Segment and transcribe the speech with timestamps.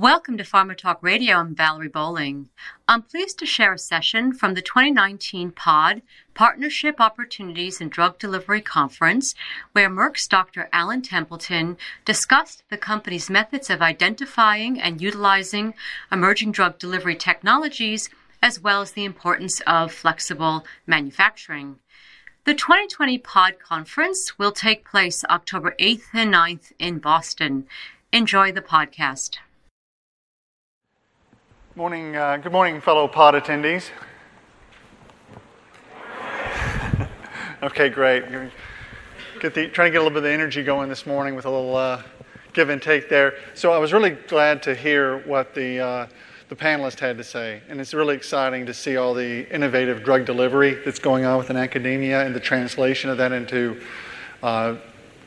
[0.00, 1.36] Welcome to Pharma Talk Radio.
[1.36, 2.48] I'm Valerie Bowling.
[2.88, 6.00] I'm pleased to share a session from the 2019 PODD
[6.32, 9.34] Partnership Opportunities in Drug Delivery Conference,
[9.72, 10.70] where Merck's Dr.
[10.72, 11.76] Allen Templeton
[12.06, 15.74] discussed the company's methods of identifying and utilizing
[16.10, 18.08] emerging drug delivery technologies,
[18.42, 21.78] as well as the importance of flexible manufacturing.
[22.46, 27.66] The 2020 PODD conference will take place October 8th and 9th in Boston.
[28.12, 29.36] Enjoy the podcast.
[31.80, 33.88] Morning, uh, good morning, fellow PODD attendees.
[37.62, 38.22] okay, great.
[39.40, 41.46] Get the, trying to get a little bit of the energy going this morning with
[41.46, 42.02] a little uh,
[42.52, 43.32] give and take there.
[43.54, 46.06] So I was really glad to hear what the uh,
[46.50, 50.26] the panelists had to say, and it's really exciting to see all the innovative drug
[50.26, 53.80] delivery that's going on within academia and the translation of that into
[54.42, 54.76] uh,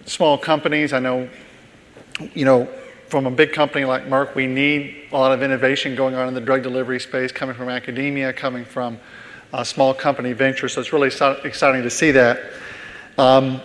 [0.06, 0.94] small companies.
[0.94, 1.28] I know,
[2.36, 2.70] you know,
[3.14, 6.34] from a big company like Merck, we need a lot of innovation going on in
[6.34, 8.98] the drug delivery space, coming from academia, coming from
[9.64, 10.68] small company venture.
[10.68, 12.40] So it's really exciting to see that.
[13.20, 13.62] Um,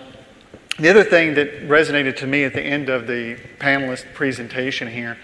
[0.79, 5.17] the other thing that resonated to me at the end of the panelist presentation here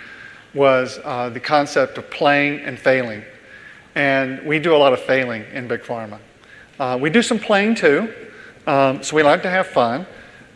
[0.55, 3.23] was uh, the concept of playing and failing.
[3.95, 6.19] And we do a lot of failing in Big Pharma.
[6.79, 8.11] Uh, we do some playing too,
[8.67, 10.07] um, so we like to have fun.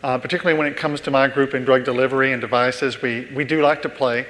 [0.01, 3.43] Uh, particularly when it comes to my group in drug delivery and devices, we, we
[3.43, 4.25] do like to play.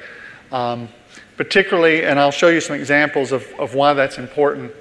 [0.52, 0.89] Um,
[1.38, 4.72] particularly, and I'll show you some examples of, of why that's important.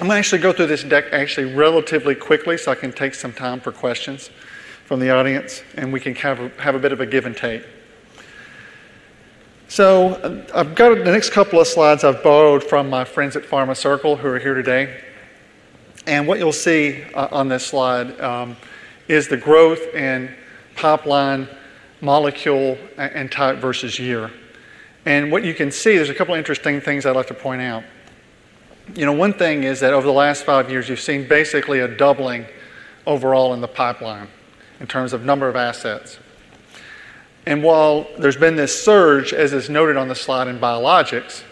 [0.00, 3.14] I'm going to actually go through this deck actually relatively quickly so I can take
[3.14, 4.30] some time for questions
[4.84, 7.36] from the audience and we can have a, have a bit of a give and
[7.36, 7.64] take.
[9.68, 13.42] So, uh, I've got the next couple of slides I've borrowed from my friends at
[13.42, 15.02] PharmaCircle who are here today.
[16.06, 18.56] And what you'll see uh, on this slide um,
[19.08, 20.34] is the growth in
[20.74, 21.48] pipeline,
[22.00, 24.30] molecule, and type versus year.
[25.04, 27.62] And what you can see, there's a couple of interesting things I'd like to point
[27.62, 27.84] out.
[28.94, 31.88] You know, one thing is that over the last five years, you've seen basically a
[31.88, 32.46] doubling
[33.06, 34.28] overall in the pipeline
[34.80, 36.18] in terms of number of assets.
[37.46, 41.42] And while there's been this surge, as is noted on the slide, in biologics,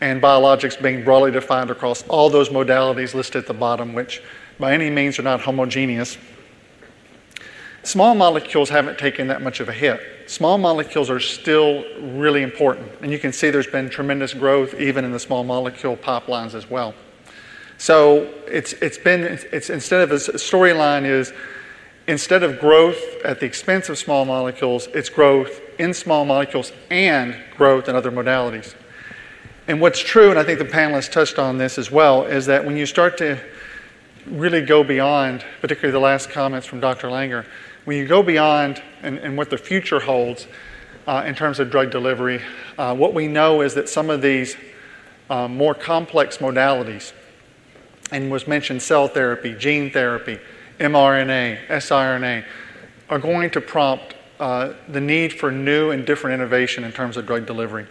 [0.00, 4.20] and biologics being broadly defined across all those modalities listed at the bottom, which
[4.58, 6.18] by any means are not homogeneous,
[7.84, 10.00] Small molecules haven't taken that much of a hit.
[10.26, 15.04] Small molecules are still really important, and you can see there's been tremendous growth even
[15.04, 16.94] in the small molecule pipelines as well.
[17.78, 21.32] So it's, it's been, it's, instead of a storyline is
[22.06, 27.36] instead of growth at the expense of small molecules, it's growth in small molecules and
[27.56, 28.74] growth in other modalities.
[29.66, 32.64] And what's true, and I think the panelists touched on this as well, is that
[32.64, 33.40] when you start to
[34.26, 37.08] really go beyond, particularly the last comments from Dr.
[37.08, 37.44] Langer,
[37.84, 40.46] when you go beyond and, and what the future holds
[41.06, 42.40] uh, in terms of drug delivery,
[42.78, 44.56] uh, what we know is that some of these
[45.30, 47.12] uh, more complex modalities,
[48.10, 50.38] and was mentioned cell therapy, gene therapy,
[50.78, 52.44] mRNA, siRNA,
[53.08, 57.26] are going to prompt uh, the need for new and different innovation in terms of
[57.26, 57.86] drug delivery.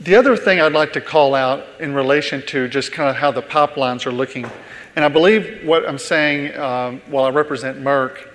[0.00, 3.30] The other thing I'd like to call out in relation to just kind of how
[3.30, 4.50] the pipelines are looking
[4.98, 8.26] and I believe what I'm saying um, while I represent Merck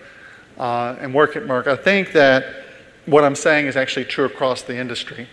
[0.57, 2.45] uh, and work at Merck, I think that
[3.05, 5.27] what I'm saying is actually true across the industry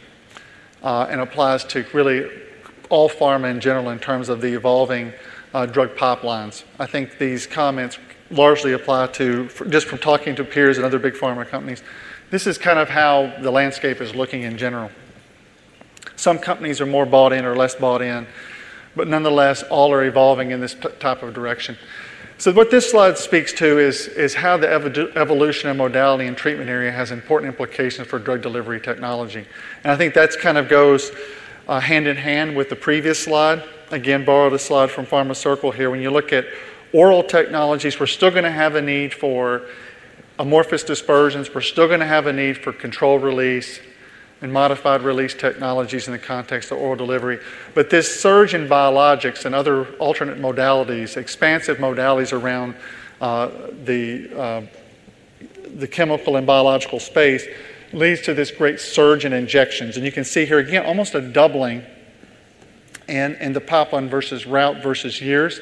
[0.82, 2.28] uh, and applies to really
[2.88, 5.12] all pharma in general in terms of the evolving
[5.54, 6.64] uh, drug pipelines.
[6.80, 8.00] I think these comments
[8.32, 11.84] largely apply to, just from talking to peers and other big pharma companies,
[12.30, 14.91] this is kind of how the landscape is looking in general.
[16.16, 18.26] Some companies are more bought in or less bought in
[18.96, 21.76] but nonetheless, all are evolving in this type of direction.
[22.38, 26.36] So, what this slide speaks to is, is how the ev- evolution of modality and
[26.36, 29.46] treatment area has important implications for drug delivery technology.
[29.84, 31.12] And I think that kind of goes
[31.68, 33.62] uh, hand in hand with the previous slide.
[33.90, 35.90] Again, borrowed a slide from PharmaCircle here.
[35.90, 36.46] When you look at
[36.92, 39.66] oral technologies, we're still going to have a need for
[40.40, 43.78] amorphous dispersions, we're still going to have a need for controlled release,
[44.42, 47.39] and modified release technologies in the context of oral delivery.
[47.75, 52.75] But this surge in biologics and other alternate modalities, expansive modalities around
[53.21, 53.51] uh,
[53.84, 54.63] the, uh,
[55.77, 57.47] the chemical and biological space,
[57.92, 59.97] leads to this great surge in injections.
[59.97, 61.83] And you can see here again almost a doubling
[63.09, 65.60] in, in the pipeline versus route versus years.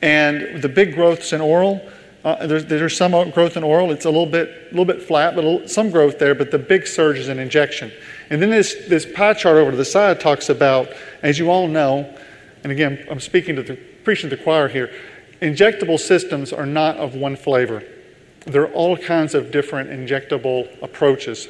[0.00, 1.86] And the big growths in oral,
[2.26, 3.92] uh, there's, there's some growth in oral.
[3.92, 6.34] It's a little bit, a little bit flat, but little, some growth there.
[6.34, 7.92] But the big surge is in injection.
[8.30, 10.88] And then this, this pie chart over to the side talks about,
[11.22, 12.12] as you all know,
[12.64, 14.92] and again, I'm speaking to the preaching to the choir here,
[15.40, 17.84] injectable systems are not of one flavor.
[18.44, 21.48] there are all kinds of different injectable approaches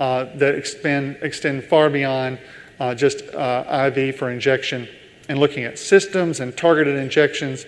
[0.00, 2.38] uh, that extend, extend far beyond
[2.78, 4.86] uh, just uh, IV for injection
[5.30, 7.64] and looking at systems and targeted injections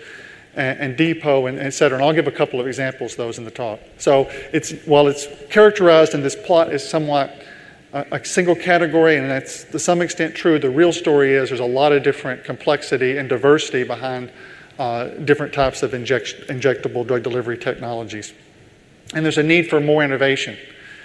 [0.54, 1.98] and, and depot and et cetera.
[1.98, 3.80] And I'll give a couple of examples of those in the talk.
[3.98, 7.34] So it's, while it's characterized in this plot as somewhat
[7.92, 11.60] a, a single category, and that's to some extent true, the real story is there's
[11.60, 14.30] a lot of different complexity and diversity behind
[14.78, 18.32] uh, different types of inject, injectable drug delivery technologies.
[19.14, 20.56] And there's a need for more innovation.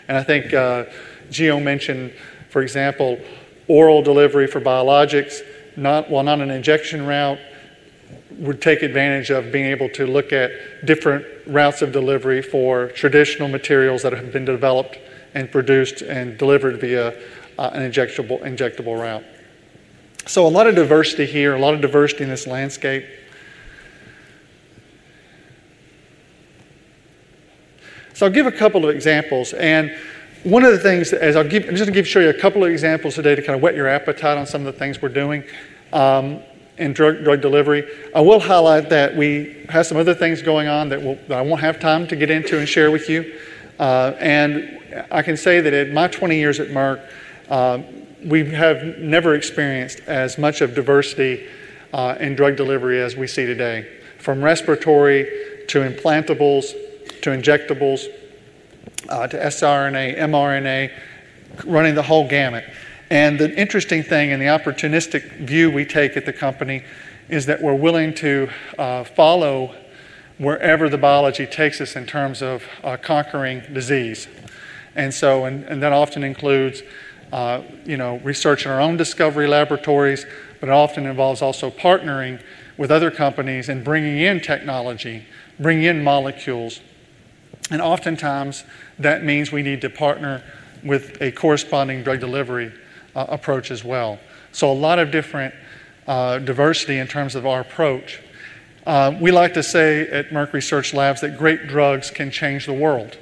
[0.07, 0.85] And I think uh,
[1.29, 2.13] Gio mentioned,
[2.49, 3.19] for example,
[3.67, 5.41] oral delivery for biologics,
[5.75, 7.37] not, while not an injection route,
[8.37, 10.51] would take advantage of being able to look at
[10.85, 14.97] different routes of delivery for traditional materials that have been developed
[15.33, 17.09] and produced and delivered via
[17.57, 19.23] uh, an injectable, injectable route.
[20.27, 23.05] So, a lot of diversity here, a lot of diversity in this landscape.
[28.13, 29.53] So, I'll give a couple of examples.
[29.53, 29.95] And
[30.43, 32.33] one of the things, as I'll give, I'm just going to give, show you a
[32.33, 35.01] couple of examples today to kind of whet your appetite on some of the things
[35.01, 35.43] we're doing.
[35.93, 36.41] Um,
[36.77, 37.87] in drug, drug delivery.
[38.13, 41.41] I will highlight that we have some other things going on that, we'll, that I
[41.41, 43.39] won't have time to get into and share with you.
[43.79, 47.07] Uh, and I can say that in my 20 years at Merck,
[47.49, 47.81] uh,
[48.23, 51.47] we have never experienced as much of diversity
[51.93, 53.87] uh, in drug delivery as we see today.
[54.19, 55.25] From respiratory
[55.67, 56.73] to implantables
[57.21, 58.05] to injectables
[59.09, 60.91] uh, to siRNA, mRNA,
[61.65, 62.63] running the whole gamut.
[63.09, 66.83] And the interesting thing and the opportunistic view we take at the company
[67.29, 69.73] is that we're willing to uh, follow
[70.37, 74.27] wherever the biology takes us in terms of uh, conquering disease.
[74.95, 76.83] And so, and, and that often includes,
[77.31, 80.25] uh, you know, research in our own discovery laboratories,
[80.59, 82.41] but it often involves also partnering
[82.77, 85.25] with other companies and bringing in technology,
[85.59, 86.81] bringing in molecules.
[87.71, 88.65] And oftentimes,
[88.99, 90.43] that means we need to partner
[90.83, 92.71] with a corresponding drug delivery
[93.17, 94.19] uh, approach as well.
[94.51, 95.53] So, a lot of different
[96.07, 98.21] uh, diversity in terms of our approach.
[98.85, 102.73] Uh, we like to say at Merck Research Labs that great drugs can change the
[102.73, 103.17] world.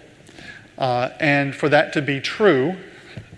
[0.77, 2.75] Uh, and for that to be true,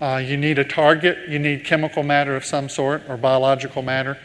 [0.02, 4.18] uh, you need a target, you need chemical matter of some sort or biological matter,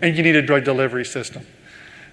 [0.00, 1.44] and you need a drug delivery system.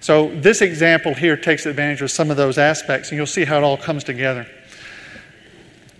[0.00, 3.58] So, this example here takes advantage of some of those aspects, and you'll see how
[3.58, 4.46] it all comes together.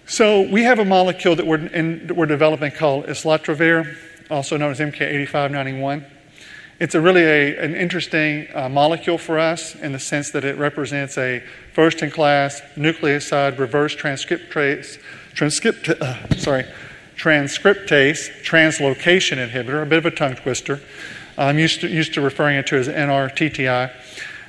[0.09, 3.95] So we have a molecule that we're, in, that we're developing called islatravir,
[4.31, 6.03] also known as MK8591.
[6.81, 10.57] It's a really a, an interesting uh, molecule for us in the sense that it
[10.57, 11.45] represents a
[11.75, 14.99] first-in-class nucleoside reverse transcriptase,
[15.35, 16.65] transcript, uh, sorry,
[17.19, 20.81] transcriptase translocation inhibitor, a bit of a tongue twister.
[21.37, 23.93] I'm used to, used to referring it to as NRTTI.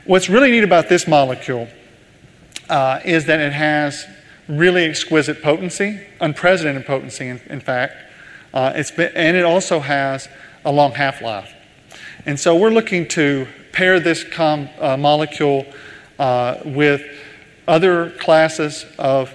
[0.06, 1.68] What's really neat about this molecule
[2.70, 4.08] uh, is that it has
[4.50, 7.94] really exquisite potency, unprecedented potency, in, in fact.
[8.54, 10.28] Uh, it's been, and it also has
[10.66, 11.54] a long half life.
[12.26, 15.66] And so we're looking to pair this com, uh, molecule
[16.18, 17.04] uh, with
[17.68, 19.32] other classes of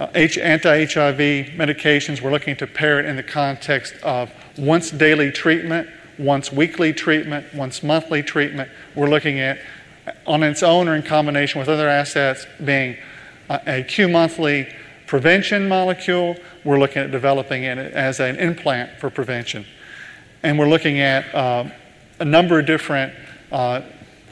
[0.00, 2.22] uh, anti HIV medications.
[2.22, 5.88] We're looking to pair it in the context of once daily treatment,
[6.18, 8.70] once weekly treatment, once monthly treatment.
[8.94, 9.58] We're looking at
[10.26, 12.96] on its own or in combination with other assets being
[13.48, 14.68] a Q monthly
[15.06, 16.36] prevention molecule.
[16.64, 19.64] We're looking at developing it as an implant for prevention.
[20.42, 21.68] And we're looking at uh,
[22.18, 23.12] a number of different
[23.52, 23.82] uh,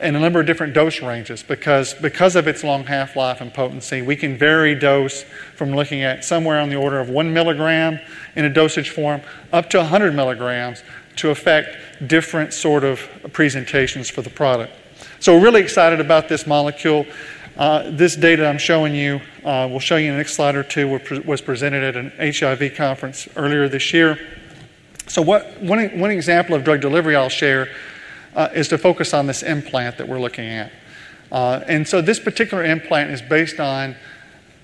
[0.00, 3.54] and a number of different dose ranges because, because of its long half life and
[3.54, 5.22] potency, we can vary dose
[5.54, 7.98] from looking at somewhere on the order of one milligram
[8.34, 10.82] in a dosage form up to 100 milligrams
[11.16, 11.76] to affect
[12.08, 14.72] different sort of presentations for the product.
[15.20, 17.06] So, we're really excited about this molecule.
[17.56, 20.64] Uh, this data I'm showing you, uh, we'll show you in the next slide or
[20.64, 20.88] two,
[21.24, 24.18] was presented at an HIV conference earlier this year.
[25.06, 27.68] So, what, one, one example of drug delivery I'll share
[28.34, 30.72] uh, is to focus on this implant that we're looking at.
[31.30, 33.94] Uh, and so, this particular implant is based on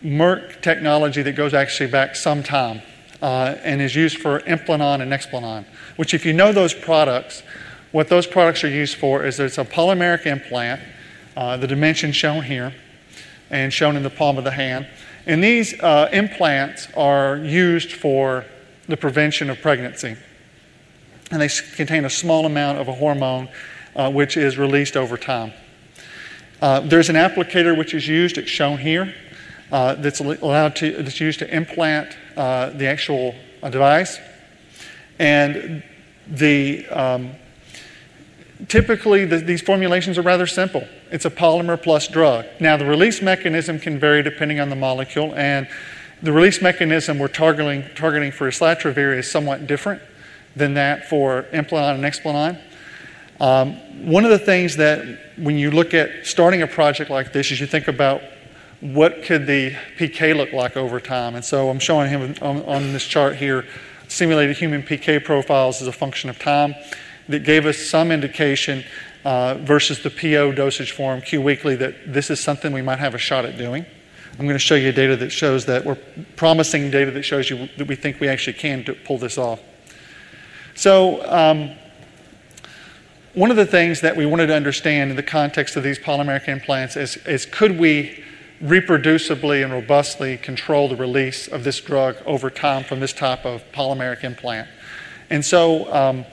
[0.02, 2.82] Merck technology that goes actually back some time
[3.22, 7.44] uh, and is used for Implanon and Nexplanon, which, if you know those products,
[7.92, 10.80] what those products are used for is it's a polymeric implant
[11.36, 12.74] uh, the dimension shown here
[13.50, 14.86] and shown in the palm of the hand.
[15.26, 18.44] And these uh, implants are used for
[18.88, 20.16] the prevention of pregnancy.
[21.30, 23.48] And they contain a small amount of a hormone
[23.94, 25.52] uh, which is released over time.
[26.60, 29.14] Uh, there's an applicator which is used, it's shown here,
[29.72, 33.34] uh, that's allowed to, that's used to implant uh, the actual
[33.70, 34.18] device.
[35.18, 35.82] And
[36.28, 37.32] the um,
[38.68, 40.86] typically, the, these formulations are rather simple.
[41.10, 42.46] It's a polymer plus drug.
[42.60, 45.68] Now, the release mechanism can vary depending on the molecule, and
[46.22, 50.02] the release mechanism we're targeting, targeting for islatravir is somewhat different
[50.54, 52.60] than that for Implanon and Nexplanon.
[53.40, 55.06] Um, one of the things that
[55.38, 58.20] when you look at starting a project like this is you think about
[58.80, 61.34] what could the PK look like over time.
[61.34, 63.66] And so I'm showing him on, on this chart here
[64.08, 66.74] simulated human PK profiles as a function of time
[67.30, 68.84] that gave us some indication
[69.24, 73.14] uh, versus the PO dosage form Q weekly that this is something we might have
[73.14, 73.84] a shot at doing.
[74.38, 75.98] I'm going to show you data that shows that we're
[76.36, 79.60] promising data that shows you that we think we actually can pull this off.
[80.74, 81.72] So, um,
[83.34, 86.48] one of the things that we wanted to understand in the context of these polymeric
[86.48, 88.24] implants is, is could we
[88.62, 93.62] reproducibly and robustly control the release of this drug over time from this type of
[93.72, 94.68] polymeric implant?
[95.28, 96.24] And so, um,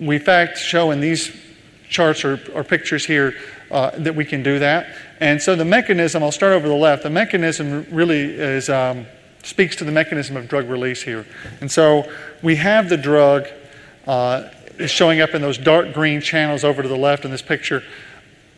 [0.00, 1.30] we in fact show in these
[1.88, 3.34] charts or, or pictures here
[3.70, 4.96] uh, that we can do that.
[5.20, 9.06] And so the mechanism, I'll start over the left, the mechanism really is, um,
[9.42, 11.26] speaks to the mechanism of drug release here.
[11.60, 12.10] And so
[12.42, 13.46] we have the drug
[14.06, 14.48] uh,
[14.86, 17.82] showing up in those dark green channels over to the left in this picture,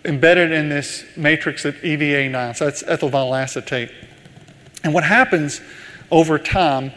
[0.04, 3.90] embedded in this matrix of EVA9, so that's ethyl vinyl acetate.
[4.84, 5.60] And what happens
[6.10, 6.92] over time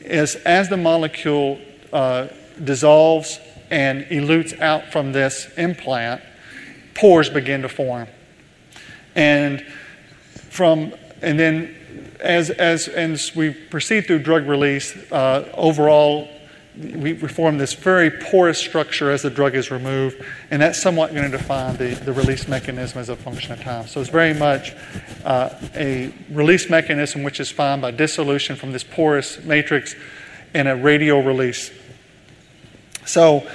[0.00, 1.58] is as the molecule
[1.92, 2.28] uh,
[2.62, 3.38] dissolves
[3.74, 6.22] and elutes out from this implant,
[6.94, 8.06] pores begin to form.
[9.16, 9.66] And
[10.48, 11.74] from and then
[12.20, 16.28] as as as we proceed through drug release, uh, overall
[16.76, 21.28] we, form this very porous structure as the drug is removed, and that's somewhat going
[21.30, 23.86] to define the, the release mechanism as a function of time.
[23.86, 24.72] So it's very much
[25.24, 29.94] uh, a release mechanism which is found by dissolution from this porous matrix
[30.52, 31.70] and a radial release.
[33.06, 33.48] So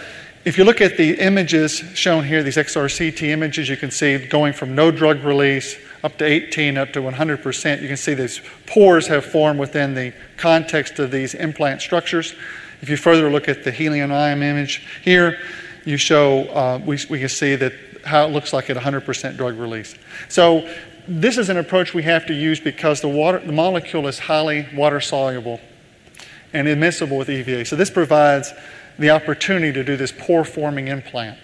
[0.46, 4.54] if you look at the images shown here, these XRCT images, you can see going
[4.54, 7.82] from no drug release up to 18 up to 100%.
[7.82, 12.36] You can see these pores have formed within the context of these implant structures.
[12.82, 15.40] If you further look at the helium ion image here,
[15.86, 17.74] you show, uh, we, we can see that
[18.06, 19.96] how it looks like at 100% drug release.
[20.30, 20.74] So
[21.08, 24.68] this is an approach we have to use because the, water, the molecule is highly
[24.74, 25.60] water soluble
[26.54, 27.66] and immiscible with EVA.
[27.66, 28.54] So this provides
[29.00, 31.40] the opportunity to do this pore forming implant.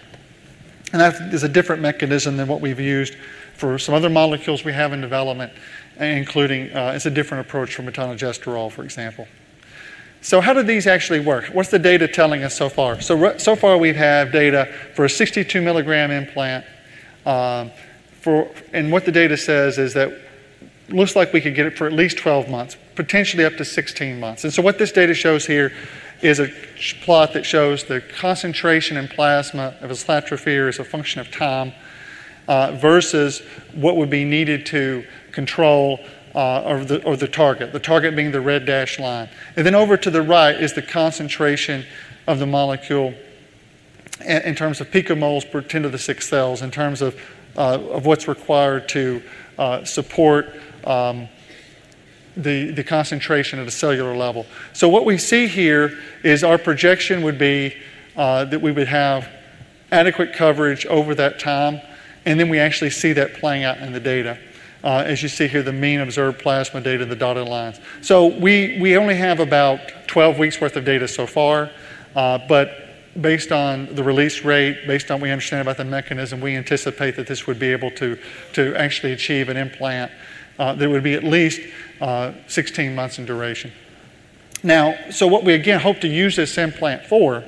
[0.92, 3.16] And that is a different mechanism than what we've used
[3.54, 5.52] for some other molecules we have in development,
[5.98, 9.26] including uh, it's a different approach for etonogestrel, for example.
[10.20, 11.46] So, how do these actually work?
[11.46, 13.00] What's the data telling us so far?
[13.00, 16.64] So, so far we have data for a 62 milligram implant.
[17.24, 17.70] Um,
[18.20, 20.12] for, and what the data says is that
[20.88, 24.18] looks like we could get it for at least 12 months, potentially up to 16
[24.18, 24.44] months.
[24.44, 25.72] And so, what this data shows here
[26.22, 26.48] is a
[27.02, 31.72] plot that shows the concentration in plasma of a islatravir as a function of time
[32.48, 33.40] uh, versus
[33.74, 36.00] what would be needed to control
[36.34, 39.28] uh, or, the, or the target, the target being the red dashed line.
[39.56, 41.84] And then over to the right is the concentration
[42.26, 43.14] of the molecule
[44.24, 47.20] in terms of picomoles per 10 to the 6 cells, in terms of,
[47.56, 49.22] uh, of what's required to
[49.58, 50.54] uh, support
[50.84, 51.28] um,
[52.36, 54.46] the, the concentration at a cellular level.
[54.72, 57.74] So, what we see here is our projection would be
[58.16, 59.28] uh, that we would have
[59.90, 61.80] adequate coverage over that time,
[62.24, 64.38] and then we actually see that playing out in the data
[64.86, 67.80] uh, as you see here, the mean observed plasma data, the dotted lines.
[68.02, 71.72] So we, we only have about 12 weeks worth of data so far,
[72.14, 72.84] uh, but
[73.20, 77.16] based on the release rate, based on what we understand about the mechanism, we anticipate
[77.16, 78.16] that this would be able to,
[78.52, 80.12] to actually achieve an implant
[80.58, 81.60] uh, that would be at least
[82.00, 83.72] uh, 16 months in duration.
[84.62, 87.44] Now, so what we again hope to use this implant for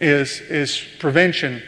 [0.00, 1.62] is, is prevention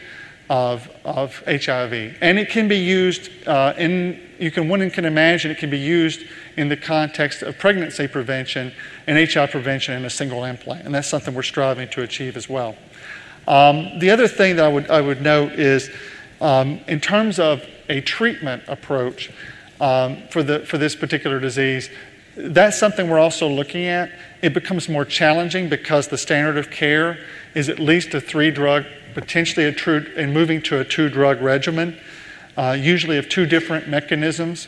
[0.49, 2.17] of, of HIV.
[2.19, 5.79] And it can be used uh, in, you can, one can imagine it can be
[5.79, 6.25] used
[6.57, 8.73] in the context of pregnancy prevention
[9.07, 10.85] and HIV prevention in a single implant.
[10.85, 12.75] And that's something we're striving to achieve as well.
[13.47, 15.89] Um, the other thing that I would, I would note is
[16.41, 19.31] um, in terms of a treatment approach
[19.81, 21.89] um, for, the, for this particular disease,
[22.37, 24.09] that's something we're also looking at.
[24.41, 27.19] It becomes more challenging because the standard of care
[27.55, 31.41] is at least a three drug potentially a true, and moving to a two drug
[31.41, 31.97] regimen,
[32.57, 34.67] uh, usually of two different mechanisms.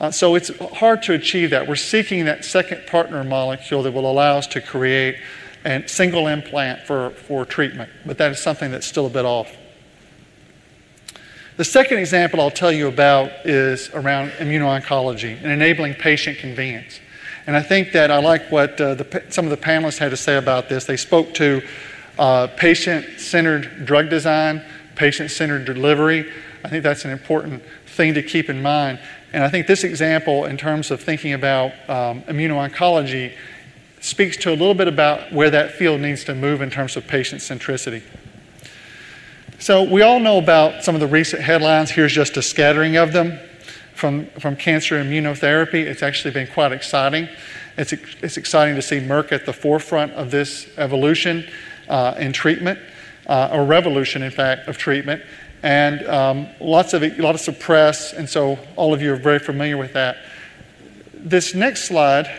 [0.00, 1.66] Uh, so it's hard to achieve that.
[1.66, 5.16] We're seeking that second partner molecule that will allow us to create
[5.64, 9.54] a single implant for, for treatment, but that is something that's still a bit off.
[11.58, 17.00] The second example I'll tell you about is around immuno-oncology and enabling patient convenience.
[17.48, 20.16] And I think that I like what uh, the, some of the panelists had to
[20.16, 20.84] say about this.
[20.84, 21.60] They spoke to
[22.16, 24.62] uh, patient centered drug design,
[24.94, 26.30] patient centered delivery.
[26.62, 29.00] I think that's an important thing to keep in mind.
[29.32, 33.34] And I think this example, in terms of thinking about um, immuno-oncology,
[34.00, 37.08] speaks to a little bit about where that field needs to move in terms of
[37.08, 38.04] patient centricity.
[39.60, 41.90] So, we all know about some of the recent headlines.
[41.90, 43.40] Here's just a scattering of them
[43.92, 45.84] from, from cancer immunotherapy.
[45.84, 47.28] It's actually been quite exciting.
[47.76, 51.44] It's, it's exciting to see Merck at the forefront of this evolution
[51.88, 52.78] uh, in treatment,
[53.26, 55.24] uh, or revolution, in fact, of treatment.
[55.64, 59.76] And um, lots, of, lots of press, and so all of you are very familiar
[59.76, 60.18] with that.
[61.12, 62.30] This next slide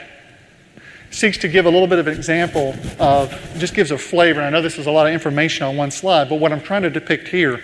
[1.12, 4.42] seeks to give a little bit of an example of, just gives a flavor.
[4.42, 6.84] I know this is a lot of information on one slide, but what I'm trying
[6.84, 7.62] to depict here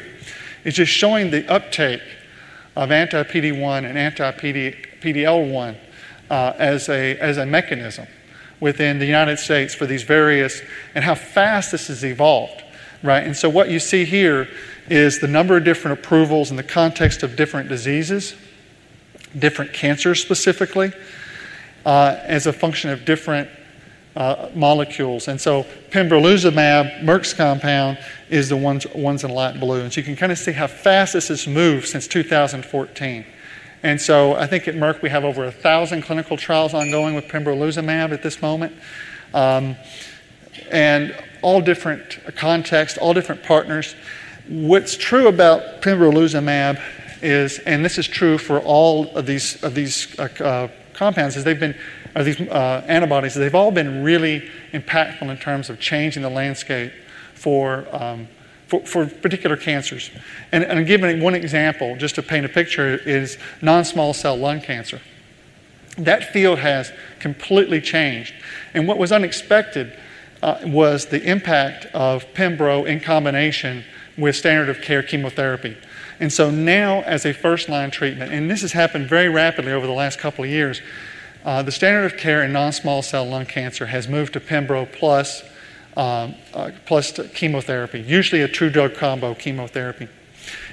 [0.63, 2.01] is just showing the uptake
[2.75, 5.75] of anti PD1 and anti PDL1
[6.29, 8.07] uh, as, a, as a mechanism
[8.59, 10.61] within the United States for these various,
[10.95, 12.63] and how fast this has evolved,
[13.03, 13.23] right?
[13.23, 14.47] And so what you see here
[14.87, 18.35] is the number of different approvals in the context of different diseases,
[19.37, 20.93] different cancers specifically
[21.85, 23.49] uh, as a function of different
[24.15, 25.27] uh, molecules.
[25.27, 27.99] And so pembrolizumab, Merck's compound,
[28.29, 29.81] is the ones, ones in light blue.
[29.81, 33.25] And so you can kind of see how fast this has moved since 2014.
[33.83, 37.25] And so I think at Merck we have over a thousand clinical trials ongoing with
[37.25, 38.73] pembrolizumab at this moment.
[39.33, 39.75] Um,
[40.71, 43.95] and all different contexts, all different partners.
[44.47, 46.81] What's true about pembrolizumab
[47.21, 51.43] is, and this is true for all of these, of these uh, uh compounds is
[51.43, 51.75] they've been,
[52.15, 56.91] or these uh, antibodies, they've all been really impactful in terms of changing the landscape
[57.33, 58.27] for, um,
[58.67, 60.09] for, for, particular cancers.
[60.51, 64.35] And, and I'm giving one example, just to paint a picture, is non small cell
[64.35, 65.01] lung cancer.
[65.97, 68.33] That field has completely changed.
[68.73, 69.97] And what was unexpected
[70.41, 73.83] uh, was the impact of Pembro in combination
[74.17, 75.77] with standard of care chemotherapy.
[76.19, 79.85] And so now, as a first line treatment, and this has happened very rapidly over
[79.85, 80.81] the last couple of years,
[81.43, 84.91] uh, the standard of care in non small cell lung cancer has moved to Pembro
[84.91, 85.43] plus,
[85.97, 90.07] um, uh, plus chemotherapy, usually a true drug combo chemotherapy.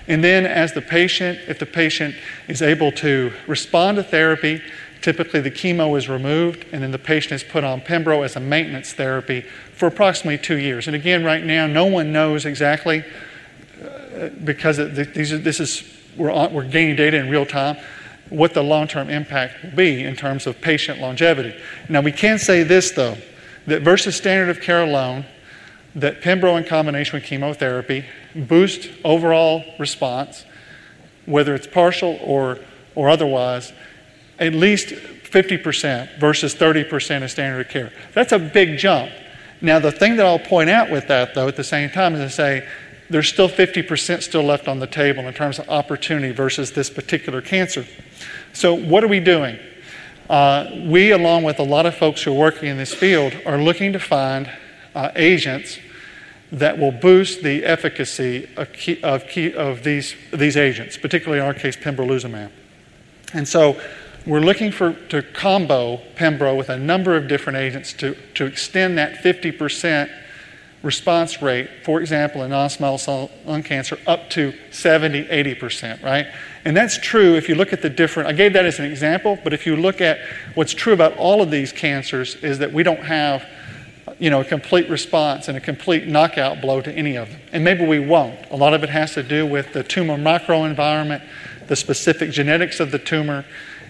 [0.08, 2.14] And then, as the patient, if the patient
[2.48, 4.62] is able to respond to therapy,
[5.00, 8.40] typically the chemo is removed, and then the patient is put on Pembro as a
[8.40, 9.42] maintenance therapy
[9.74, 10.86] for approximately two years.
[10.86, 13.04] And again, right now, no one knows exactly
[14.44, 15.82] because these are, this is,
[16.16, 17.76] we're, on, we're gaining data in real time,
[18.28, 21.54] what the long term impact will be in terms of patient longevity.
[21.88, 23.16] Now, we can say this, though,
[23.66, 25.24] that versus standard of care alone,
[25.94, 30.44] that Pembro in combination with chemotherapy boost overall response,
[31.26, 32.58] whether it's partial or,
[32.94, 33.72] or otherwise,
[34.38, 37.92] at least 50% versus 30% of standard of care.
[38.14, 39.12] That's a big jump.
[39.60, 42.20] Now, the thing that I'll point out with that, though, at the same time, is
[42.20, 42.68] to say
[43.12, 47.42] there's still 50% still left on the table in terms of opportunity versus this particular
[47.42, 47.86] cancer.
[48.54, 49.58] So, what are we doing?
[50.30, 53.58] Uh, we, along with a lot of folks who are working in this field, are
[53.58, 54.50] looking to find
[54.94, 55.78] uh, agents
[56.50, 61.46] that will boost the efficacy of, key, of, key, of these, these agents, particularly in
[61.46, 62.50] our case, pembrolizumab.
[63.34, 63.78] And so,
[64.24, 68.96] we're looking for to combo Pembro with a number of different agents to, to extend
[68.96, 70.08] that 50%
[70.82, 76.26] response rate, for example, in non small cell lung cancer, up to 70, 80%, right?
[76.64, 79.38] And that's true if you look at the different, I gave that as an example,
[79.42, 80.18] but if you look at
[80.54, 83.44] what's true about all of these cancers is that we don't have
[84.18, 87.40] you know, a complete response and a complete knockout blow to any of them.
[87.52, 88.50] And maybe we won't.
[88.50, 91.22] A lot of it has to do with the tumor microenvironment,
[91.66, 93.44] the specific genetics of the tumor,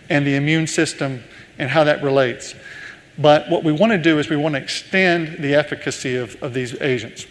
[0.09, 1.23] and the immune system
[1.59, 2.55] and how that relates.
[3.23, 6.53] But what we want to do is we want to extend the efficacy of, of
[6.53, 7.27] these agents.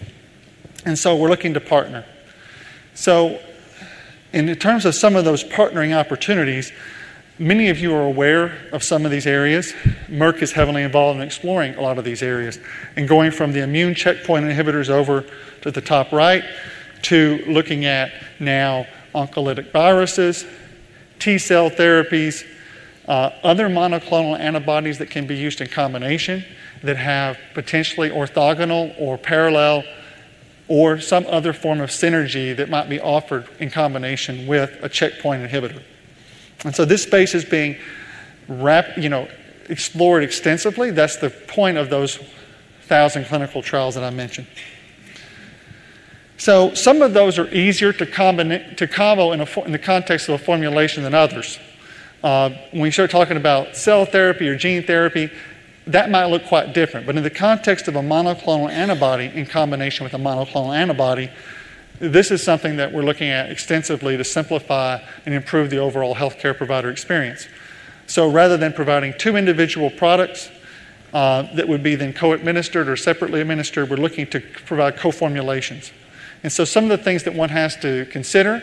[0.86, 2.06] And so we're looking to partner.
[2.94, 3.40] So,
[4.34, 6.72] in terms of some of those partnering opportunities,
[7.38, 9.74] many of you are aware of some of these areas.
[10.08, 12.58] Merck is heavily involved in exploring a lot of these areas
[12.96, 15.26] and going from the immune checkpoint inhibitors over
[15.62, 16.46] to the top right
[17.02, 20.46] to looking at now oncolytic viruses,
[21.20, 22.46] T cell therapies,
[23.12, 26.46] uh, other monoclonal antibodies that can be used in combination
[26.82, 29.84] that have potentially orthogonal or parallel
[30.70, 35.44] or some other form of synergy that might be offered in combination with a checkpoint
[35.44, 35.84] inhibitor.
[36.64, 37.76] And so this space is being
[38.48, 39.28] rap- you know,
[39.68, 40.90] explored extensively.
[40.90, 42.18] That's the point of those
[42.84, 44.48] thousand clinical trials that I mentioned.
[46.38, 50.30] So some of those are easier to, combine, to combo in, a, in the context
[50.30, 51.60] of a formulation than others.
[52.24, 55.32] Uh, when we start talking about cell therapy or gene therapy,
[55.88, 57.06] that might look quite different.
[57.08, 61.32] But in the context of a monoclonal antibody in combination with a monoclonal antibody,
[62.00, 66.56] this is something that we're looking at extensively to simplify and improve the overall healthcare
[66.56, 67.48] provider experience.
[68.06, 70.50] So rather than providing two individual products
[71.14, 75.12] uh, that would be then co administered or separately administered, we're looking to provide co
[75.12, 75.92] formulations.
[76.44, 78.62] And so some of the things that one has to consider,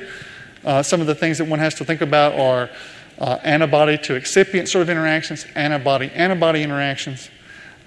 [0.65, 2.71] uh, some of the things that one has to think about are
[3.19, 7.31] uh, antibody to excipient sort of interactions, antibody antibody interactions,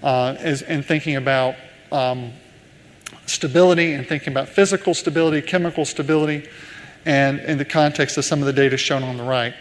[0.03, 1.55] uh, is, and thinking about
[1.91, 2.31] um,
[3.25, 6.47] stability and thinking about physical stability, chemical stability,
[7.05, 9.53] and in the context of some of the data shown on the right.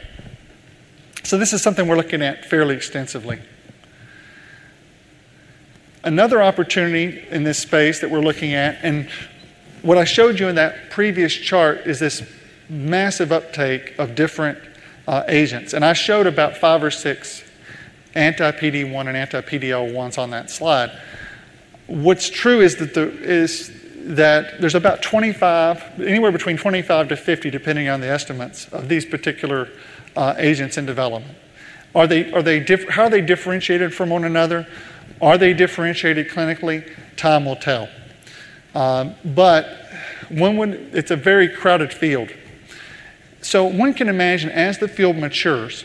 [1.23, 3.41] So, this is something we're looking at fairly extensively.
[6.03, 9.09] Another opportunity in this space that we're looking at, and
[9.83, 12.23] what I showed you in that previous chart is this
[12.69, 14.59] massive uptake of different
[15.07, 15.75] uh, agents.
[15.75, 17.43] And I showed about five or six
[18.15, 20.91] anti PD 1 and anti PDL 1s on that slide.
[21.87, 27.51] What's true is that, the, is that there's about 25, anywhere between 25 to 50,
[27.51, 29.69] depending on the estimates, of these particular
[30.17, 31.37] uh, agents in development.
[31.95, 34.67] Are they, are they diff- how are they differentiated from one another?
[35.21, 36.89] Are they differentiated clinically?
[37.17, 37.89] Time will tell.
[38.75, 39.67] Um, but
[40.29, 42.31] one would, it's a very crowded field.
[43.42, 45.85] So one can imagine as the field matures,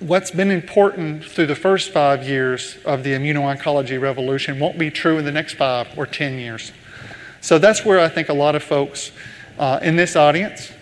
[0.00, 5.18] what's been important through the first five years of the immuno-oncology revolution won't be true
[5.18, 6.72] in the next five or ten years.
[7.40, 9.12] So that's where I think a lot of folks
[9.58, 10.72] uh, in this audience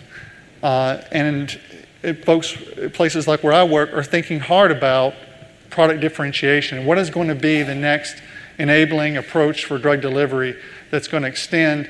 [0.63, 1.59] uh, and
[2.23, 2.55] folks,
[2.93, 5.13] places like where I work, are thinking hard about
[5.69, 6.77] product differentiation.
[6.77, 8.21] And what is going to be the next
[8.57, 10.55] enabling approach for drug delivery
[10.89, 11.89] that's going to extend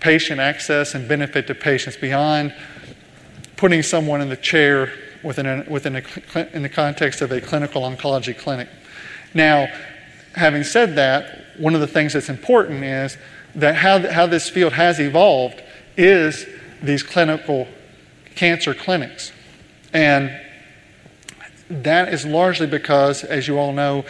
[0.00, 2.54] patient access and benefit to patients beyond
[3.56, 4.92] putting someone in the chair
[5.22, 8.68] within, a, within a, in the context of a clinical oncology clinic.
[9.34, 9.66] Now,
[10.34, 13.16] having said that, one of the things that's important is
[13.54, 15.62] that how, how this field has evolved
[15.96, 16.46] is
[16.82, 17.66] these clinical
[18.34, 19.32] cancer clinics.
[19.92, 20.38] And
[21.68, 24.04] that is largely because, as you all know,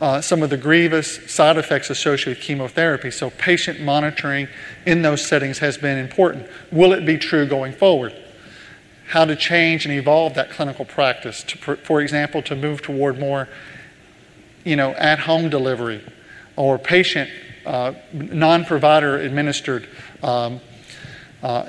[0.00, 3.10] uh, some of the grievous side effects associated with chemotherapy.
[3.10, 4.48] So, patient monitoring
[4.84, 6.48] in those settings has been important.
[6.70, 8.14] Will it be true going forward?
[9.08, 13.48] How to change and evolve that clinical practice, to, for example, to move toward more
[14.66, 16.04] you know, at home delivery
[16.56, 17.30] or patient,
[17.64, 19.88] uh, non provider administered
[20.22, 20.60] um,
[21.42, 21.68] uh,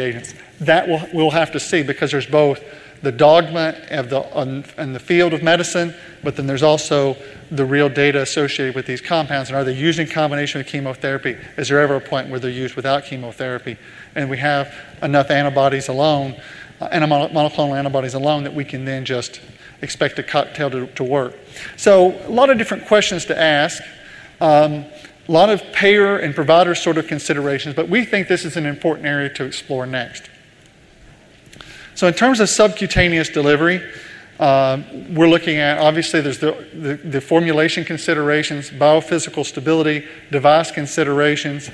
[0.00, 0.34] agents.
[0.60, 2.62] That we'll, we'll have to see because there's both
[3.06, 7.16] the dogma of the, in the field of medicine, but then there's also
[7.52, 9.48] the real data associated with these compounds.
[9.48, 11.36] And are they used in combination with chemotherapy?
[11.56, 13.76] Is there ever a point where they're used without chemotherapy?
[14.16, 16.34] And we have enough antibodies alone,
[16.80, 19.40] uh, monoclonal antibodies alone, that we can then just
[19.82, 21.34] expect a cocktail to, to work.
[21.76, 23.80] So, a lot of different questions to ask.
[24.40, 24.84] Um,
[25.28, 28.66] a lot of payer and provider sort of considerations, but we think this is an
[28.66, 30.28] important area to explore next.
[31.96, 33.80] So, in terms of subcutaneous delivery,
[34.38, 34.82] uh,
[35.12, 41.70] we're looking at obviously there's the, the, the, formulation considerations, biophysical stability, device considerations,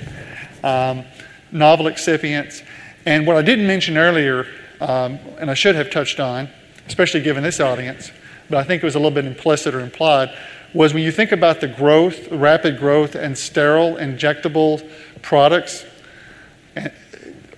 [0.63, 1.03] um,
[1.51, 2.63] novel excipients,
[3.05, 4.47] and what I didn't mention earlier,
[4.79, 6.47] um, and I should have touched on,
[6.87, 8.09] especially given this audience,
[8.49, 10.29] but I think it was a little bit implicit or implied,
[10.73, 14.89] was when you think about the growth, rapid growth, and sterile injectable
[15.21, 15.83] products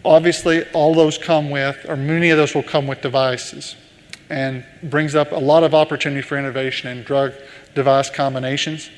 [0.06, 3.76] obviously, all those come with, or many of those will come with devices,
[4.30, 7.34] and brings up a lot of opportunity for innovation in drug
[7.74, 8.90] device combinations.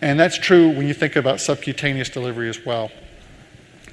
[0.00, 2.90] And that's true when you think about subcutaneous delivery as well.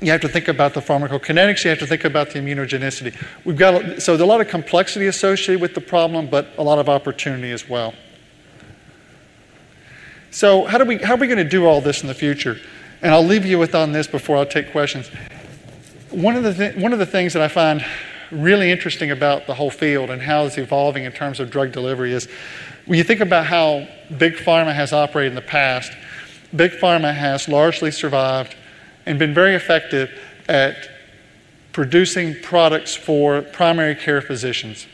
[0.01, 3.15] You have to think about the pharmacokinetics, you have to think about the immunogenicity.
[3.45, 6.79] We've got, so there's a lot of complexity associated with the problem, but a lot
[6.79, 7.93] of opportunity as well.
[10.31, 12.57] So, how, do we, how are we going to do all this in the future?
[13.01, 15.09] And I'll leave you with on this before I take questions
[16.11, 17.85] one of the th- one of the things that I find
[18.31, 22.13] really interesting about the whole field and how it's evolving in terms of drug delivery
[22.13, 22.27] is
[22.85, 25.91] when you think about how big pharma has operated in the past,
[26.55, 28.55] big pharma has largely survived
[29.05, 30.11] and been very effective
[30.47, 30.89] at
[31.71, 34.87] producing products for primary care physicians.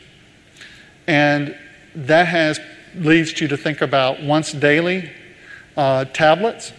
[1.06, 1.56] And
[1.94, 2.60] that has
[2.94, 5.10] leads you to think about once daily
[5.76, 6.72] uh, tablets.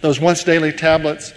[0.00, 1.32] Those once daily tablets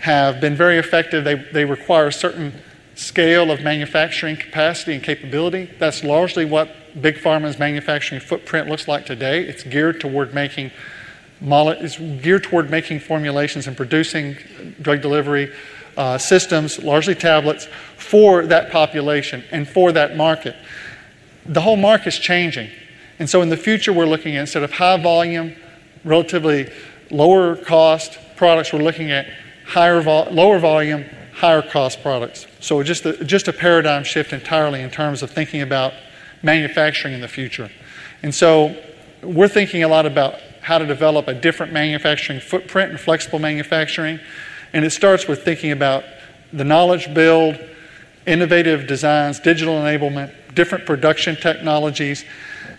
[0.00, 1.24] have been very effective.
[1.24, 2.52] They, they require a certain
[2.94, 5.70] scale of manufacturing capacity and capability.
[5.78, 9.44] That's largely what Big Pharma's manufacturing footprint looks like today.
[9.44, 10.70] It's geared toward making
[11.42, 14.36] it's geared toward making formulations and producing
[14.82, 15.50] drug delivery
[15.96, 20.54] uh, systems, largely tablets, for that population and for that market.
[21.46, 22.68] The whole market's changing.
[23.18, 25.56] And so in the future, we're looking at instead of high volume,
[26.04, 26.70] relatively
[27.10, 29.26] lower cost products, we're looking at
[29.70, 31.04] higher vol- lower volume,
[31.34, 32.46] higher cost products.
[32.60, 35.92] So just a, just a paradigm shift entirely in terms of thinking about
[36.42, 37.70] manufacturing in the future.
[38.22, 38.76] And so
[39.22, 44.18] we're thinking a lot about how to develop a different manufacturing footprint and flexible manufacturing.
[44.72, 46.04] And it starts with thinking about
[46.52, 47.58] the knowledge build,
[48.26, 52.24] innovative designs, digital enablement, different production technologies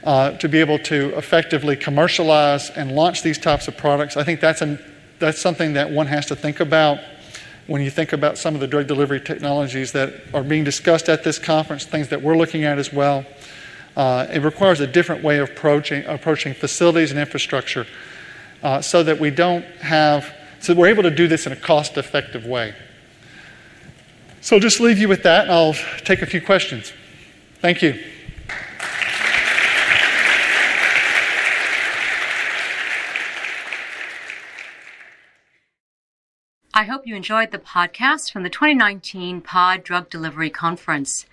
[0.03, 4.17] uh, to be able to effectively commercialize and launch these types of products.
[4.17, 4.77] I think that's, an,
[5.21, 6.99] that's something that one has to think about
[7.67, 11.23] when you think about some of the drug delivery technologies that are being discussed at
[11.23, 13.25] this conference, things that we're looking at as well.
[13.95, 17.85] Uh, it requires a different way of approaching, approaching facilities and infrastructure
[18.63, 21.97] uh, so that we don't have, so we're able to do this in a cost
[21.97, 22.73] effective way.
[24.41, 26.91] So I'll just leave you with that and I'll take a few questions.
[27.61, 28.03] Thank you.
[36.81, 41.27] I hope you enjoyed the podcast from the 2019 PODD Drug Delivery Conference.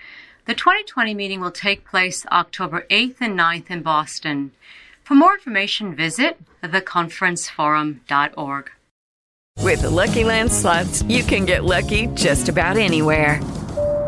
[0.44, 4.52] The 2020 meeting will take place October 8th and 9th in Boston.
[5.04, 8.70] For more information, visit theconferenceforum.org.
[9.62, 13.40] With the Lucky Land slots, you can get lucky just about anywhere.